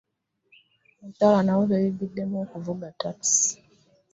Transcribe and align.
abakyala 0.99 1.39
nabo 1.43 1.61
benyigidde 1.71 2.23
mu 2.31 2.39
kuvuga 2.51 2.85
ttakisi. 2.95 3.51